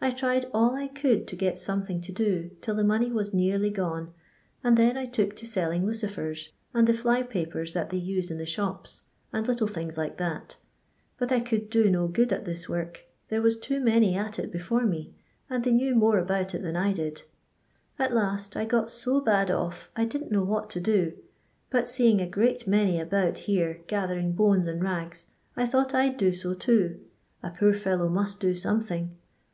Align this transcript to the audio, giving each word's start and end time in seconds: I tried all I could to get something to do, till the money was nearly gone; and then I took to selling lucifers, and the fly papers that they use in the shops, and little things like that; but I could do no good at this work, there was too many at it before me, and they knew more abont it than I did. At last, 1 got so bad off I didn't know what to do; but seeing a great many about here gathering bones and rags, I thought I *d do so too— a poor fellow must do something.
I 0.00 0.10
tried 0.10 0.46
all 0.54 0.74
I 0.74 0.88
could 0.88 1.26
to 1.28 1.36
get 1.36 1.58
something 1.58 2.00
to 2.00 2.12
do, 2.12 2.52
till 2.62 2.74
the 2.74 2.82
money 2.82 3.12
was 3.12 3.34
nearly 3.34 3.68
gone; 3.68 4.14
and 4.64 4.74
then 4.78 4.96
I 4.96 5.04
took 5.04 5.36
to 5.36 5.46
selling 5.46 5.84
lucifers, 5.84 6.52
and 6.72 6.86
the 6.86 6.94
fly 6.94 7.22
papers 7.22 7.74
that 7.74 7.90
they 7.90 7.98
use 7.98 8.30
in 8.30 8.38
the 8.38 8.46
shops, 8.46 9.02
and 9.34 9.46
little 9.46 9.66
things 9.66 9.98
like 9.98 10.16
that; 10.16 10.56
but 11.18 11.30
I 11.30 11.40
could 11.40 11.68
do 11.68 11.90
no 11.90 12.08
good 12.08 12.32
at 12.32 12.46
this 12.46 12.66
work, 12.70 13.04
there 13.28 13.42
was 13.42 13.58
too 13.58 13.78
many 13.80 14.16
at 14.16 14.38
it 14.38 14.50
before 14.50 14.86
me, 14.86 15.12
and 15.50 15.62
they 15.62 15.72
knew 15.72 15.94
more 15.94 16.18
abont 16.24 16.54
it 16.54 16.62
than 16.62 16.74
I 16.76 16.94
did. 16.94 17.24
At 17.98 18.14
last, 18.14 18.56
1 18.56 18.66
got 18.68 18.90
so 18.90 19.20
bad 19.20 19.50
off 19.50 19.90
I 19.94 20.06
didn't 20.06 20.32
know 20.32 20.42
what 20.44 20.70
to 20.70 20.80
do; 20.80 21.12
but 21.68 21.86
seeing 21.86 22.22
a 22.22 22.26
great 22.26 22.66
many 22.66 22.98
about 22.98 23.36
here 23.36 23.82
gathering 23.86 24.32
bones 24.32 24.66
and 24.66 24.82
rags, 24.82 25.26
I 25.54 25.66
thought 25.66 25.92
I 25.94 26.08
*d 26.08 26.16
do 26.16 26.32
so 26.32 26.54
too— 26.54 27.00
a 27.42 27.50
poor 27.50 27.74
fellow 27.74 28.08
must 28.08 28.40
do 28.40 28.54
something. 28.54 29.16